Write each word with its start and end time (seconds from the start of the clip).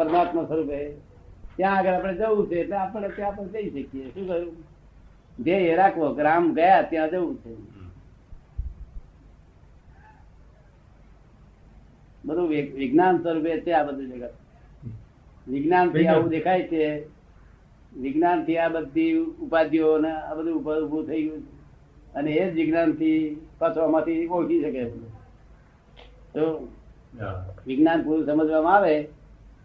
પરમાત્મા 0.00 0.44
સ્વરૂપે. 0.44 0.78
ત્યાં 1.56 1.76
આગળ 1.76 1.94
આપણે 1.94 2.14
જવું 2.14 2.48
છે 2.48 2.56
એટલે 2.60 2.76
આપણે 2.76 3.08
ત્યાં 3.08 3.36
પણ 3.36 3.48
જઈ 3.48 3.70
શકીએ. 3.70 4.06
શું 4.08 4.26
કહ્યું? 4.28 4.56
ધ્યેય 5.44 5.76
રાખવો 5.76 6.14
કે 6.14 6.22
રામ 6.22 6.50
ગયા 6.54 6.82
ત્યાં 6.90 7.10
જવું 7.10 7.36
છે. 7.36 7.52
બધું 12.24 12.48
વિજ્ઞાન 12.74 13.22
સ્વરૂપે 13.22 13.60
છે 13.60 13.72
આ 13.72 13.84
બધું 13.84 14.12
જગત. 14.12 14.34
વિજ્ઞાન. 15.48 15.86
થી 15.90 16.06
આવું 16.06 16.30
દેખાય 16.30 16.68
છે. 16.68 16.84
વિજ્ઞાનથી 17.96 18.58
આ 18.58 18.68
બધી 18.68 19.14
ઉપાધિઓ 19.44 19.94
ને 19.98 20.10
આ 20.10 20.34
બધું 20.34 20.58
ઉભું 20.82 21.06
થઈ 21.06 21.22
ગયું 21.22 21.46
અને 22.14 22.30
એ 22.32 22.50
જ 22.50 22.52
વિજ્ઞાનથી 22.54 23.20
પાછો 23.58 23.80
આમાંથી 23.80 24.26
ઓળખી 24.26 24.60
શકે 24.62 24.82
તો 26.34 26.44
વિજ્ઞાન 27.66 28.02
પૂરું 28.02 28.26
સમજવામાં 28.26 28.76
આવે 28.76 28.94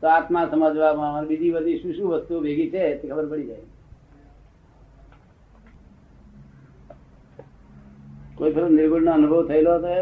તો 0.05 0.09
આત્મા 0.13 0.45
સમજવામાં 0.49 1.27
બીજી 1.29 1.53
બધી 1.53 1.77
શું 1.83 1.93
શું 1.99 2.07
વસ્તુ 2.11 2.33
ભેગી 2.41 2.69
છે 2.73 2.81
તે 3.01 3.05
ખબર 3.11 3.25
પડી 3.29 3.47
જાય. 3.49 3.65
કોઈ 8.37 8.51
ફેરો 8.55 8.67
નિર્ગુણ 8.73 9.05
નો 9.07 9.11
અનુભવ 9.19 9.41
થયેલો 9.49 9.71
હતો 9.77 9.93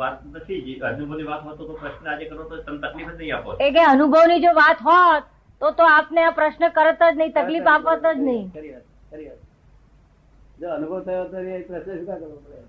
વાત 0.00 0.16
નથી 0.32 0.60
જ. 0.66 0.68
વાત 0.80 1.42
હોત 1.46 1.56
તો 1.58 1.74
પ્રશ્ન 1.82 2.06
આજે 2.12 2.24
કરો 2.30 2.44
તો 2.50 2.54
તમે 2.66 2.78
તકલીફ 2.84 3.10
જ 3.12 3.18
નહીં 3.20 3.34
આપો. 3.36 3.50
એ 3.60 4.38
જો 4.44 4.50
વાત 4.60 4.78
હોત 4.88 5.24
તો 5.60 5.66
તો 5.78 5.84
આપને 5.92 6.20
આ 6.24 6.34
પ્રશ્ન 6.40 6.64
કરત 6.78 7.00
જ 7.04 7.12
નહીં 7.20 7.32
તકલીફ 7.38 7.68
આપત 7.74 8.04
જ 8.10 8.18
નહીં. 8.28 8.46
જો 10.60 10.66
અનુભવ 10.74 11.00
થયો 11.08 11.24
તો 11.32 11.38
પ્રશ્ન 11.70 11.94
શું 11.96 12.06
કરવો 12.10 12.36
પડે? 12.44 12.60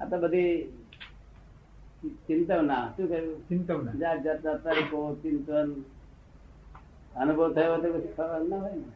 આ 0.00 0.06
તો 0.10 0.16
બધી 0.26 0.54
ચિંતવના. 2.02 2.92
શું 2.96 3.08
કહ્યું? 3.08 3.48
ચિંતવના. 3.48 3.92
જાત 3.92 4.24
જાતના 4.24 4.54
તરીકો 4.54 5.18
ચિંતન. 5.22 5.84
અનુભવ 7.16 7.52
થયો 7.52 7.76
તો 7.76 7.92
પછી 7.92 8.12
ખબર 8.16 8.48
ના 8.48 8.56
હોય 8.56 8.74
ને. 8.74 8.90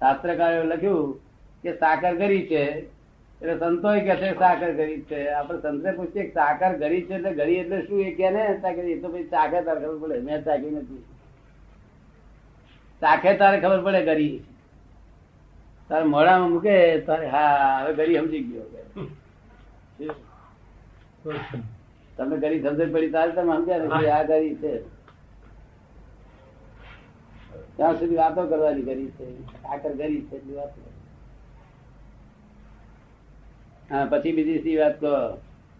શાસ્ત્રકારોએ 0.00 0.64
લખ્યું 0.64 1.20
કે 1.62 1.72
સાકર 1.72 2.14
ગરી 2.14 2.46
છે 2.46 2.62
એટલે 3.42 3.58
સંતો 3.58 3.88
કે 3.92 4.16
છે 4.16 4.32
સાકર 4.38 4.72
ગરી 4.72 5.00
છે. 5.00 5.28
આપણે 5.28 5.60
સંતે 5.60 5.90
પૂછીએ 5.90 6.32
સાકર 6.32 6.72
ગરી 6.72 7.02
છે 7.02 7.14
એટલે 7.14 7.34
ગરી 7.34 7.54
એટલે 7.54 7.86
શું? 7.86 8.00
એ 8.00 8.10
કે 8.10 8.30
ને 8.30 8.58
સાકર 8.60 8.78
એ 8.78 9.00
તો 9.00 9.08
પછી 9.08 9.28
ચાખે 9.28 9.64
તારે 9.64 9.80
ખબર 9.80 9.98
પડે. 9.98 10.20
મેં 10.20 10.44
ચાખી 10.44 10.70
નથી. 10.70 11.04
ચાખે 13.00 13.36
તારે 13.36 13.60
ખબર 13.60 13.80
પડે 13.82 14.04
ગરી. 14.04 14.44
તારે 15.88 16.04
મોડામાં 16.04 16.50
મૂકે 16.50 17.00
તારે 17.00 17.26
હા 17.28 17.84
હવે 17.84 17.94
ગરી 17.94 18.18
સમજી 18.18 18.40
ગયો. 18.40 18.64
તમને 21.26 22.36
ગરી 22.38 22.60
સમજણ 22.60 22.92
પડી 22.92 23.12
તારે 23.12 23.32
તમે 23.32 23.54
સમજ્યા 23.56 24.00
ને 24.00 24.10
આ 24.10 24.24
કરી 24.26 24.54
છે? 24.56 24.72
ત્યાં 27.76 27.98
સુધી 27.98 28.18
વાતો 28.18 28.46
કરવાની 28.46 28.84
કરી 28.84 29.08
છે 29.16 29.26
આકર 29.66 29.92
કરી 29.94 30.22
છે 30.28 30.36
હા 33.90 34.06
પછી 34.08 34.32
બીજી 34.34 34.62
સી 34.62 34.76
વાત 34.78 34.96
કહો? 34.98 35.12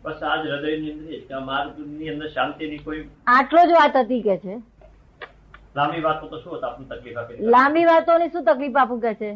બસ 0.04 0.20
આજ 0.24 0.42
હૃદયની 0.44 0.90
અંદરની 0.92 1.44
માર્ગની 1.46 2.10
અંદર 2.10 2.28
શાંતિની 2.30 2.80
કોઈ 2.80 3.02
આટલો 3.32 3.60
જ 3.64 3.72
વાત 3.74 3.96
હતી 3.98 4.22
કે 4.22 4.36
છે. 4.38 4.54
લાંબી 5.74 6.02
વાતો 6.02 6.26
તો 6.28 6.38
શું 6.40 6.54
હતા 6.54 6.70
આપને 6.70 6.86
તકલીફ 6.90 7.18
આપે? 7.18 7.32
લાંબી 7.52 7.86
વાતોની 7.86 8.30
શું 8.30 8.44
તકલીફ 8.44 8.76
આપું 8.76 9.00
કે 9.00 9.12
છે? 9.16 9.30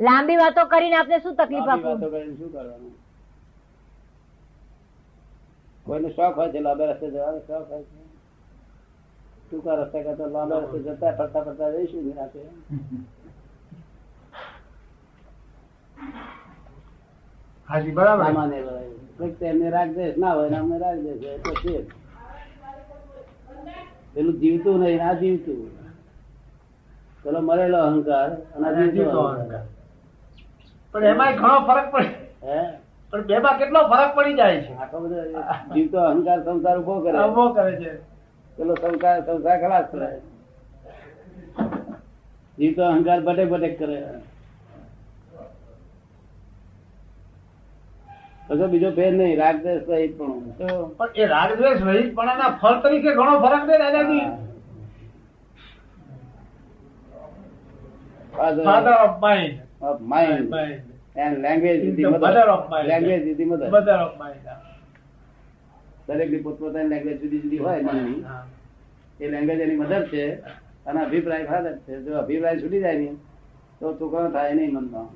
લાંબી 0.00 0.36
વાતો 0.38 0.66
કરીને 0.68 0.96
આપને 0.96 1.20
શું 1.20 1.36
તકલીફ 1.36 1.68
આપું? 1.68 1.90
વાતો 1.92 2.10
કરીને 2.10 2.36
શું 2.38 2.50
કરવાનું? 2.50 2.92
કોઈને 5.90 6.10
શોખ 6.10 6.34
હોય 6.34 6.52
છે 6.52 6.60
લાંબા 6.60 6.92
રસ્તે 6.92 7.06
જવાનો 7.10 7.38
શોખ 7.46 7.68
હોય 7.68 7.82
છે 7.82 7.98
ટૂંકા 9.44 9.74
રસ્તે 9.74 10.02
કરતા 10.02 10.26
લાંબા 10.26 10.60
રસ્તે 10.60 10.78
જતા 10.78 11.12
ફરતા 11.12 11.44
ફરતા 11.44 11.70
જઈશું 11.70 12.04
નિરાંતે. 12.04 12.40
હાજી 17.68 17.90
બરાબર. 17.90 18.24
બધા. 18.24 18.82
તો 19.18 19.44
એમને 19.44 19.70
રાગદ્વેષ 19.70 20.16
ના 20.16 20.34
હોય 20.34 20.58
અમને 20.58 20.78
રાગદ્વેષ 20.78 21.22
હોય 21.22 21.38
તો 21.38 21.52
છે 21.54 21.74
પેલું 24.14 24.34
જીવતું 24.34 24.80
નહીં 24.80 24.98
ના 24.98 25.14
જીવતું. 25.14 25.70
પેલો 27.24 27.40
મરેલો 27.40 27.78
અહંકાર 27.78 28.30
અને 28.56 28.92
જીવતો 28.92 29.20
અહંકાર. 29.20 29.64
પણ 30.92 31.04
એમાંય 31.04 31.36
ઘણો 31.36 31.58
ફરક 31.66 31.86
પડે. 31.90 32.10
હે? 32.42 32.60
પણ 33.12 33.26
બેમાં 33.26 33.58
કેટલો 33.58 33.80
ફરક 33.88 34.14
પડી 34.14 34.34
જાય 34.34 34.60
છે. 34.62 34.72
બધો 34.92 35.20
જીવતો 35.74 35.98
અહંકાર 36.00 36.38
સંસાર 36.42 36.76
ઊભો 36.78 37.00
કરે. 37.00 37.18
ઊભો 37.18 37.52
કરે 37.52 37.72
છે. 37.76 37.92
પેલો 38.58 38.74
સંસાર 38.74 39.20
સંસાર 39.20 39.56
ખલાસ 39.60 39.86
કરે. 39.90 40.10
જીવતો 42.58 42.82
અહંકાર 42.84 43.20
બટેક 43.20 43.48
બટેક 43.48 43.78
કરે. 43.78 43.98
પછી 48.48 48.66
બીજો 48.66 48.90
ફેર 48.90 49.12
નહીં 49.12 49.38
રાગદ્વેષ 49.38 49.88
રહીત 49.88 50.12
પણ 50.18 50.30
તો 50.58 50.68
પણ 50.98 51.10
એ 51.14 51.26
પણ 52.10 52.28
આના 52.28 52.52
ફળ 52.62 52.78
તરીકે 52.82 53.10
ઘણો 53.14 53.34
ફરક 53.40 53.66
છે 53.66 53.78
દાદાજી 53.78 54.26
father 58.32 58.94
of 59.04 59.18
mind 59.20 59.58
of 59.82 60.00
mind. 60.14 60.89
And 61.16 61.34
language 61.42 61.84
is 61.84 61.94
the 61.96 62.10
mother 62.10 62.48
of 62.48 62.66
mind 62.70 62.88
language 62.92 63.20
is 63.26 63.38
Language 63.40 63.62
is 63.64 63.70
mother 63.72 64.00
of 64.06 64.16
mind 64.18 64.48
દરેકની 66.08 66.42
પોતપોતાની 66.46 66.88
લેંગ્વેજ 66.88 67.16
જુદી 67.22 67.40
જુદી 67.44 67.58
હોય 67.58 67.82
મનની 67.82 68.24
એ 69.20 69.30
લેંગ્વેજ 69.34 69.60
એની 69.60 69.76
મધર 69.76 70.02
છે 70.10 70.24
અને 70.86 70.98
અભિપ્રાય 71.04 71.46
ફાધર 71.46 71.74
છે. 71.86 71.92
જો 72.04 72.18
અભિપ્રાય 72.18 72.60
છૂટી 72.60 72.80
જાય 72.80 72.98
ને 72.98 73.10
તો 73.80 73.86
છોકરો 73.98 74.28
થાય 74.30 74.54
નહીં 74.54 74.72
મનમાં. 74.74 75.08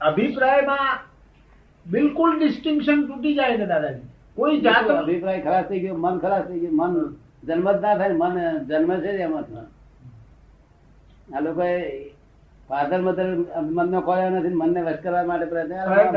અભિપ્રાયમાં 0.00 0.88
બિલકુલ 1.86 2.30
ડિસ્ટિંક્શન 2.38 3.06
તૂટી 3.08 3.34
જાય 3.34 3.56
ને 3.56 3.66
દાદાજી. 3.66 4.08
કોઈ 4.36 4.60
જાત 4.60 4.90
અભિપ્રાય 4.90 5.40
ખરાબ 5.42 5.64
થઈ 5.68 5.80
ગયો 5.80 5.98
મન 5.98 6.16
ખરાબ 6.20 6.44
થઈ 6.48 6.60
ગયું 6.60 6.76
મન 6.80 6.94
જન્મ 7.46 7.68
જ 7.72 7.80
ના 7.80 7.96
થાય 7.98 8.14
મન 8.14 8.34
જન્મ 8.68 8.90
છે 9.02 9.10
એમાં. 9.26 9.46
આ 11.34 11.40
લોકો 11.40 11.62
ફાધર 12.70 13.00
મધર 13.00 13.28
મનને 13.76 13.98
ખોર્યા 14.06 14.32
નથી 14.34 14.56
મનને 14.60 14.80
વશ 14.86 15.00
કરવા 15.04 15.24
માટે 15.24 15.46
પ્રયત્ન 15.46 15.74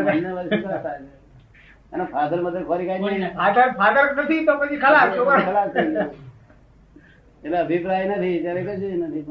મનને 0.07 0.31
વશ 0.37 0.61
કરતા 0.63 0.95
અને 1.93 2.03
ફાધર 2.13 2.39
મધર 2.41 2.63
ખોરી 2.69 2.87
કાઢી 2.89 3.11
નહીં. 3.13 3.33
ફાધર 3.39 3.67
ફાધર 3.79 4.05
નથી 4.15 4.45
તો 4.47 4.53
પછી 4.61 4.79
ખલાસ 4.83 5.09
ખલાસ 5.47 5.71
એટલે 7.43 7.57
અભિપ્રાય 7.59 8.05
નથી 8.11 8.41
ત્યારે 8.43 8.61
કશું 8.67 9.03
નથી 9.03 9.23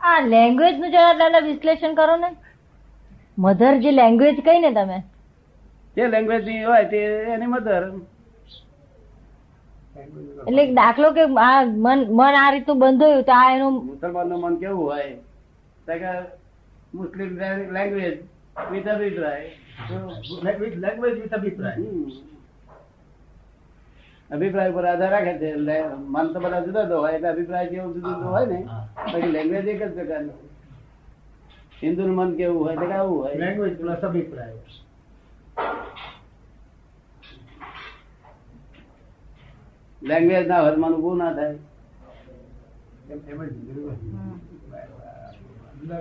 આ 0.00 0.18
લેંગ્વેજનું 0.26 0.90
જરા 0.92 1.14
દાદા 1.20 1.46
વિશ્લેષણ 1.46 1.94
કરો 1.94 2.16
ને. 2.16 2.30
મધર 3.38 3.74
જે 3.82 3.90
લેંગ્વેજ 3.92 4.36
કઈ 4.46 4.60
ને 4.60 4.70
તમે. 4.72 4.98
જે 5.96 6.04
લેંગ્વેજની 6.08 6.64
હોય 6.64 6.84
તે 6.92 7.00
એની 7.34 7.46
મધર. 7.46 7.82
એટલે 10.48 10.62
દાખલો 10.80 11.08
કે 11.16 11.22
આ 11.46 11.64
મન 11.84 11.98
મન 12.18 12.34
આ 12.42 12.50
રીતનું 12.54 12.78
બંધાયું 12.78 13.24
તો 13.28 13.32
આ 13.32 13.52
એનું 13.56 13.74
મુસલમાનનું 13.86 14.38
મન 14.40 14.54
કેવું 14.62 14.84
હોય? 14.90 15.10
મુસ્લિમ 16.94 17.30
લેંગ્વેજ 17.72 18.16
વિથ 18.72 18.88
અભિપ્રાય 18.94 19.50
language 20.46 21.18
with 21.22 21.34
અભિપ્રાય 21.38 21.76
અભિપ્રાય 24.30 24.70
ઉપર 24.72 24.84
આધાર 24.86 25.10
રાખે 25.10 25.34
છે. 25.38 25.48
મન 26.14 26.26
તો 26.32 26.38
બધા 26.40 26.60
જુદા 26.66 26.84
જુદા 26.84 26.98
હોય 27.04 27.12
એટલે 27.12 27.28
અભિપ્રાય 27.28 27.66
જેવું 27.68 27.94
જુદું 27.94 28.14
જુદું 28.14 28.30
હોય 28.32 28.46
ને 28.46 28.58
બાકી 29.12 29.30
લેંગ્વેજ 29.36 29.68
એક 29.68 29.82
જ 29.82 29.94
પ્રકારનું. 29.94 30.38
હિન્દુ 31.82 32.02
નું 32.06 32.16
મન 32.16 32.30
કેવું 32.36 32.60
હોય 32.66 32.76
તો 32.76 32.86
કે 32.86 32.92
આવું 32.92 33.18
હોય. 33.22 33.34
લેંગ્વેજ 33.44 33.72
પ્લસ 33.80 34.02
અભિપ્રાય. 34.10 34.52
લેંગ્વેજ 40.02 40.46
ના 40.46 40.60
હોય 40.60 40.72
તો 40.72 40.80
મન 40.80 40.94
ઉભું 40.94 41.18
ના 41.18 41.32
થાય 41.34 41.56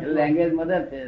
લેંગ્વેજ 0.07 0.51
મદદ 0.53 0.89
છે. 0.89 0.99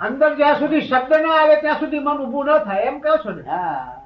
અંદર 0.00 0.30
જ્યાં 0.36 0.58
સુધી 0.58 0.80
શબ્દ 0.80 1.12
ના 1.22 1.36
આવે 1.40 1.56
ત્યાં 1.60 1.80
સુધી 1.80 2.00
મન 2.00 2.18
ઉભું 2.20 2.46
ના 2.46 2.58
થાય 2.58 2.82
એમ 2.82 3.00
કહો 3.00 3.18
છો 3.22 3.30
ને? 3.30 3.42
હા. 3.42 3.98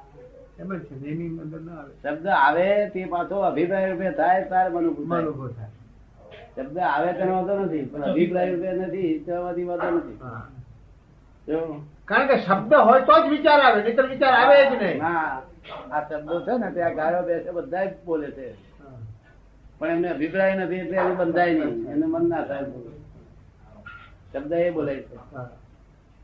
એમ 0.59 0.69
જ 0.69 0.79
છે 0.79 0.95
એની 1.09 1.39
અંદર 1.41 1.59
ન 1.59 1.69
આવે. 1.69 1.91
શબ્દ 2.03 2.25
આવે 2.27 2.67
તે 2.93 3.01
પાછો 3.05 3.35
અભિપ્રાય 3.43 3.87
રૂપે 3.91 4.07
થાય 4.11 4.41
તારે 4.49 4.69
મન 4.69 4.85
ઉભું 4.85 5.05
મન 5.05 5.09
થાય 5.09 5.49
થાય. 5.49 5.71
શબ્દ 6.55 6.77
આવે 6.77 7.09
તેનો 7.13 7.33
વાંધો 7.33 7.53
નથી 7.65 7.85
પણ 7.85 8.03
અભિપ્રાય 8.03 8.49
રૂપે 8.53 8.69
નથી 8.73 9.19
તેમાંથી 9.25 9.65
વાંધો 9.65 9.89
નથી. 9.91 10.17
કારણ 12.05 12.27
કે 12.27 12.35
શબ્દ 12.37 12.71
હોય 12.87 13.01
તો 13.01 13.15
જ 13.23 13.25
વિચાર 13.29 13.59
આવે 13.61 13.79
નહીં 13.81 14.09
વિચાર 14.09 14.33
આવે 14.33 14.55
જ 14.61 14.73
નહીં. 14.75 14.97
ના 14.99 15.41
આ 15.91 16.01
શબ્દો 16.09 16.35
છે 16.45 16.53
ને 16.61 16.67
ત્યાં 16.75 16.95
ગાયો 16.99 17.23
બેસે 17.27 17.49
બધા 17.57 17.85
જ 17.85 17.87
બોલે 18.05 18.29
છે. 18.31 18.47
પણ 19.79 19.91
એમને 19.95 20.09
અભિપ્રાય 20.15 20.53
નથી 20.59 20.81
એટલે 20.83 20.97
એનું 20.97 21.17
બંધાય 21.17 21.53
નહીં. 21.53 21.75
એનું 21.93 22.09
મન 22.11 22.23
ના 22.29 22.43
થાય 22.49 22.65
શબ્દ 24.31 24.51
એ 24.51 24.69
બોલે 24.77 24.93
છે. 25.07 25.15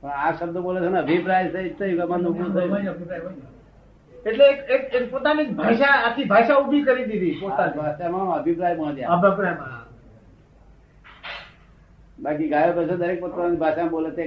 પણ 0.02 0.10
આ 0.24 0.32
શબ્દ 0.40 0.56
બોલે 0.66 0.80
છે 0.84 0.90
ને 0.94 1.00
અભિપ્રાય 1.00 1.46
મન 2.10 2.22
થયું. 2.54 3.36
એટલે 4.26 4.46
એક 4.76 4.84
પોતાની 5.12 5.48
ભાષા 5.62 5.96
આખી 6.08 6.28
ભાષા 6.34 6.60
ઊભી 6.60 6.84
કરી 6.88 7.08
દીધી 7.12 7.40
પોતાની. 7.42 7.78
ભાષામાં 7.80 8.36
અભિપ્રાય 8.40 8.76
પહોંચ્યા. 8.76 9.10
અભિપ્રાયમાં. 9.16 9.82
બાકી 12.24 12.50
ગાયો 12.54 12.74
પછી 12.78 12.98
દરેક 13.02 13.20
પોતાની 13.24 13.62
ભાષામાં 13.64 13.94
બોલે 13.96 14.10
છે 14.18 14.24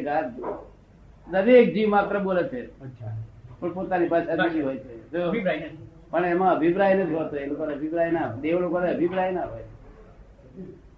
દરેક 1.28 1.66
જીવ 1.74 1.88
માત્ર 1.94 2.16
બોલે 2.26 2.42
છે. 2.50 2.60
અચ્છા. 2.84 3.14
પણ 3.60 3.72
પોતાની 3.72 4.08
ભાષા 4.08 4.36
જુદી 4.36 4.60
હોય 4.60 4.76
છે. 4.76 5.68
પણ 6.10 6.24
એમાં 6.24 6.52
અભિપ્રાય 6.52 6.94
નથી 6.94 7.14
હોતો. 7.14 7.36
એ 7.36 7.46
લોકો 7.46 7.62
અભિપ્રાય 7.66 8.10
ના 8.10 8.28
દેવ 8.36 8.60
લોકો 8.60 8.76
અભિપ્રાય 8.76 9.32
ના 9.32 9.46
હોય. 9.46 9.66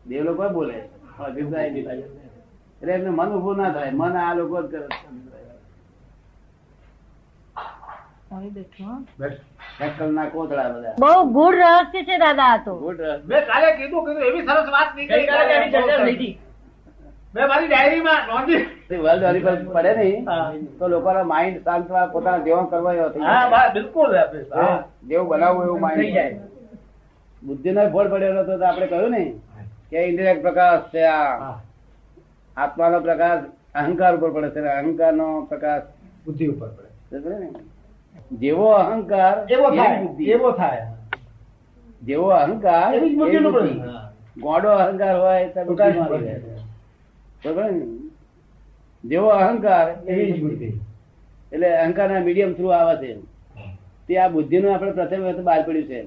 દેવ 0.07 0.25
લોકો 0.25 0.49
બોલે 0.51 0.79
અભિપ્રાય 1.21 1.71
નહીં 1.71 1.85
થાય. 1.85 2.07
એટલે 2.81 2.93
એમને 2.93 3.11
મન 3.11 3.31
ઉભું 3.33 3.57
ના 3.57 3.71
થાય. 3.71 3.93
મન 3.93 4.17
આ 4.17 4.35
લોકો 4.35 4.63
જ 4.63 4.69
કરે 4.69 4.87
બહુ 10.99 11.13
ગૂઢ 11.33 11.57
રહસ્ય 11.57 12.03
છે 12.05 12.19
દાદા 12.19 12.57
તો. 12.59 12.75
ગુડ 12.77 13.01
રહસ્ય. 13.01 13.23
મેં 13.25 13.47
કાલે 13.47 13.69
કીધું 13.77 14.05
કીધું 14.05 14.25
એવી 14.25 14.45
સરસ 14.45 14.69
વાત 14.71 14.91
નીકળી 14.97 16.39
મેં 17.35 17.49
મારી 17.49 17.69
ડાયરીમાં 17.69 18.21
નોંધી. 18.29 18.63
વર્લ્ડ 18.99 19.23
વાળી 19.23 19.41
પર 19.41 19.55
પડે 19.73 19.93
નહીં. 19.95 20.27
તો 20.79 20.89
લોકોનો 20.89 21.23
માઇન્ડ 21.25 21.59
શાંત 21.65 21.89
પોતાના 22.13 22.39
જેવો 22.39 22.63
કરવા 22.65 22.95
એવો 22.95 23.09
થઈ 23.09 23.21
હા 23.21 23.71
બિલકુલ 23.73 24.11
જેવું 25.09 25.29
બનાવવું 25.29 25.65
એવું 25.65 25.91
થઈ 25.95 26.13
જાય. 26.13 26.39
બુદ્ધિ 27.43 27.71
નો 27.71 27.83
ફળ 27.89 28.09
પડેલો 28.09 28.41
હતો 28.41 28.65
આપણે 28.65 28.87
કહ્યું 28.87 29.11
ને 29.11 29.23
કે 29.91 29.99
ઇન્ડિરેક્ટ 30.05 30.43
પ્રકાશ 30.43 30.81
છે 30.95 31.03
આ. 31.03 31.55
આત્માનો 32.57 33.01
પ્રકાશ 33.01 33.45
અહંકાર 33.75 34.17
ઉપર 34.17 34.31
પડે 34.31 34.51
છે. 34.51 34.61
અહંકાર 34.61 35.13
નો 35.13 35.47
પ્રકાશ 35.49 35.83
બુદ્ધિ 36.27 36.47
ઉપર 36.47 36.69
પડે. 36.69 37.29
ને? 37.29 37.49
જેવો 38.33 38.71
અહંકાર 38.71 39.35
એવો 39.51 39.71
થાય. 39.71 39.99
એવો 40.21 40.51
થાય. 40.53 40.87
જેવો 42.03 42.29
અહંકાર 42.29 42.95
એવી 42.95 43.17
બુદ્ધિ. 43.17 43.39
ગોડો 44.41 44.71
અહંકાર 44.71 45.15
હોય 45.21 45.49
તો 45.49 45.65
બુદ્ધિ 45.65 45.83
મારી 45.83 45.99
માં 45.99 46.09
પડે. 46.09 46.25
રહે. 46.25 46.35
બરોબર 46.35 46.49
ને? 46.49 46.57
જેવો 49.05 49.29
અહંકાર 49.29 49.87
એવી 50.07 50.33
જ 50.33 50.35
બુદ્ધિ. 50.43 50.69
એટલે 51.53 51.69
અહંકાર 51.77 52.09
ના 52.11 52.21
મીડિયમ 52.21 52.53
થ્રુ 52.55 52.69
આવે 52.69 52.95
છે 53.03 53.11
તે 54.09 54.13
આ 54.19 54.29
બુદ્ધિ 54.29 54.57
નું 54.61 54.75
આપણે 54.75 54.93
પ્રથમ 54.93 55.23
વખત 55.27 55.41
બહાર 55.43 55.63
પડ્યું 55.67 55.89
છે 55.91 56.01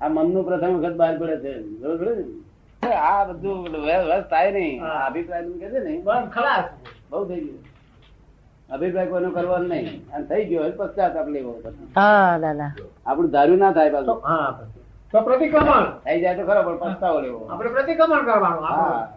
આ 0.00 0.08
મનનું 0.08 0.44
પ્રથમ 0.48 0.72
વખત 0.78 0.96
બહાર 0.96 1.14
પડે 1.18 1.36
છે 1.44 1.52
બરોબર 1.80 2.08
આ 2.82 3.24
બધું 3.24 3.58
વસ 4.08 4.24
થાય 4.30 4.50
નહીં. 4.52 4.82
અભિપ્રાયનું 5.06 5.58
કે 5.60 5.66
છે 5.72 5.78
ને? 5.86 5.92
બસ 6.04 6.28
ખલાસ. 6.34 6.64
બહુ 7.10 7.24
થઈ 7.28 7.40
ગયું. 7.40 7.62
અભિપ્રાય 8.70 9.06
કોઈનો 9.06 9.30
કરવાનો 9.30 9.66
નહીં. 9.66 9.86
અને 10.12 10.24
થઈ 10.26 10.44
ગયો 10.44 10.70
પશ્ચાતાપ 10.78 11.28
લેવો 11.28 11.52
આપણું 11.96 13.30
ધાર્યું 13.30 13.58
ના 13.58 13.72
થાય 13.72 13.90
પાછું. 13.90 14.18
તો 15.12 15.18
પ્રતિક્રમણ. 15.20 15.84
થઈ 16.04 16.20
જાય 16.20 16.34
તો 16.34 16.44
ખરો 16.46 16.62
પણ 16.62 16.94
પસ્તાવો 16.94 17.18
લેવો. 17.20 17.38
આપણે 17.50 17.70
પ્રતિક્રમણ 17.70 18.24
કરવાનું. 18.24 18.64
હા. 18.64 19.08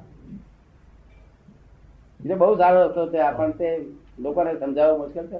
એટલે 2.19 2.35
બહુ 2.35 2.57
સારો 2.57 2.89
હતો 2.89 3.05
તે 3.05 3.19
આપણને 3.19 3.53
તે 3.53 3.85
લોકોને 4.19 4.59
સમજાવવો 4.59 4.97
મુશ્કેલ 4.97 5.27
છે. 5.27 5.39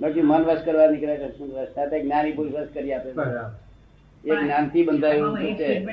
બાકી 0.00 0.22
મન 0.22 0.44
વશ 0.44 0.62
કરવા 0.64 0.86
નીકળ્યા 0.86 1.16
કૃષ્ણ 1.16 1.44
વશ. 1.44 1.68
સાથે 1.74 2.02
જ્ઞાની 2.02 2.32
પુરુષ 2.32 2.54
વશ 2.54 2.68
કરી 2.74 2.92
આપે 2.92 3.10
એ 4.24 4.44
જ્ઞાનથી 4.44 4.84
બંધાયું 4.84 5.38
છે. 5.38 5.84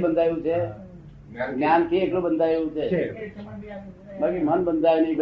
બંધાયું 0.00 0.42
છે. 0.42 0.58
જ્ઞાનથી 1.54 1.98
એટલું 1.98 2.22
બંધાયું 2.22 2.70
છે. 2.70 2.88
છે. 2.88 3.34
બાકી 4.20 4.38
મન 4.38 4.64
બંધાયું 4.64 5.02
નહીં 5.02 5.16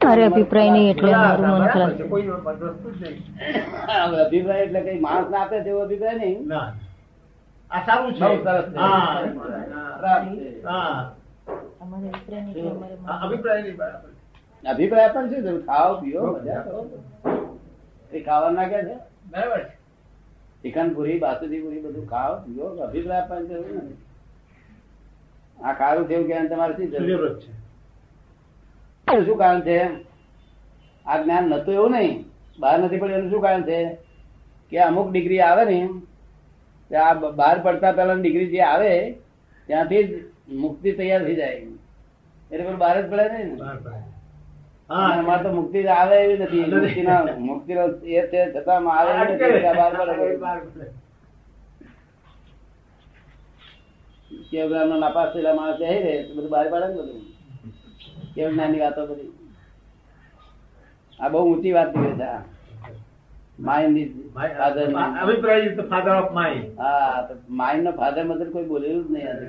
કોઈ 0.00 0.22
અભિપ્રાય 0.22 0.70
નહીં 0.70 0.90
એટલે 0.90 1.12
મારું 1.12 1.46
મન 1.50 1.68
ખરાબ 1.68 1.92
છે. 1.92 2.04
અભિપ્રાય 4.24 4.62
એટલે 4.62 4.80
કઈ 4.80 5.00
માણસ 5.00 5.30
ના 5.30 5.40
આપે 5.40 5.60
તેવો 5.60 5.80
અભિપ્રાય 5.82 6.18
નહીં. 6.18 6.52
આ 7.70 7.80
સારું 7.86 8.14
છે. 8.14 8.20
સરસ 8.44 8.76
હા. 8.76 9.24
હા. 10.64 11.12
અભિપ્રાય 14.64 15.08
પણ 15.08 15.30
શું 15.30 15.42
જરૂર 15.42 15.62
ખાઓ 15.66 16.00
પીઓ 16.00 16.22
મજા 16.32 16.60
કરો. 16.60 16.80
એ 18.12 18.20
ખાવા 18.20 18.50
ના 18.50 18.68
કે 18.68 18.78
છે? 18.84 18.96
બરાબર. 19.30 19.60
છે. 19.60 19.72
ચિકન 20.62 20.94
પૂરી 20.94 21.18
બાસુદી 21.18 21.60
પૂરી 21.60 21.80
બધું 21.80 22.08
ખાઓ 22.08 22.34
પીઓ. 22.36 22.66
અભિપ્રાય 22.82 23.28
પણ 23.28 23.46
જરૂર 23.46 23.76
નથી. 23.76 23.96
આ 25.64 25.72
ખારું 25.72 26.08
થયું 26.08 26.26
કે 26.26 26.48
તમારે 26.48 26.74
શું 26.74 26.90
જરૂર? 26.90 27.38
છે. 27.38 27.65
એનું 29.16 29.26
શું 29.26 29.38
કારણ 29.38 29.60
છે? 29.60 29.78
આ 31.06 31.22
જ્ઞાન 31.22 31.44
નતું 31.48 31.74
એવું 31.74 31.90
નહીં. 31.90 32.16
બહાર 32.58 32.76
નથી 32.78 32.98
પડ્યું 32.98 33.18
એનું 33.18 33.30
શું 33.30 33.42
કારણ 33.42 33.62
છે? 33.62 33.78
કે 34.72 34.78
અમુક 34.78 35.08
ડિગ્રી 35.12 35.40
આવે 35.40 35.62
ને 35.70 35.78
આ 36.90 37.14
બહાર 37.14 37.56
પડતા 37.62 37.92
પહેલા 37.92 38.18
ડિગ્રી 38.20 38.50
જે 38.50 38.60
આવે 38.62 38.92
ત્યાંથી 39.68 40.04
જ 40.04 40.10
મુક્તિ 40.56 40.92
તૈયાર 40.92 41.24
થઈ 41.24 41.36
જાય. 41.36 41.62
એટલે 42.50 42.64
પણ 42.64 42.78
બહાર 42.78 42.96
જ 43.02 43.10
પડે 43.10 43.24
ને? 43.32 43.40
પડે. 43.84 43.98
અમારે 44.90 45.42
તો 45.42 45.52
મુક્તિ 45.52 45.86
આવે 45.86 46.16
એવી 46.24 46.38
નથી. 46.38 46.66
મુક્તિ 46.74 47.02
ના 47.02 47.22
મુક્તિ 47.48 47.72
નો 47.74 47.84
એ 48.18 48.28
છે 48.30 48.40
છતાં 48.52 48.92
આવે 48.92 49.10
બહાર 49.80 49.92
પડે 49.98 50.36
બહાર 50.36 50.60
પડે. 50.60 50.86
કેવગ્રામ 54.50 54.88
નો 54.88 54.96
નાપાસ 54.98 55.32
થયેલા 55.32 55.54
માણસ 55.54 55.80
રહે 55.80 56.22
તો 56.22 56.34
બધું 56.34 56.50
બહાર 56.50 56.68
પડે 56.68 56.86
ને 56.86 56.94
બધું? 56.94 57.35
કેવ 58.36 58.50
નાની 58.54 58.80
વાતો 58.80 59.06
બધી 59.06 59.32
આ 61.20 61.28
બહુ 61.28 61.42
ઊંચી 61.44 61.72
વાત 61.72 61.90
નીકળે 61.94 62.14
છે 62.22 62.30
માઇન્ડ 63.60 63.98
ફાધર 64.34 64.86
અભિપ્રાય 65.22 65.66
is 65.66 65.76
the 65.76 65.86
father 65.88 66.16
હા 66.78 67.26
માઇન્ડ 67.60 67.84
નો 67.84 67.92
ફાધર 67.94 68.24
મધર 68.24 68.48
કોઈ 68.52 68.66
બોલેલું 68.66 69.04
જ 69.04 69.12
નહીં 69.12 69.28
આજે. 69.28 69.46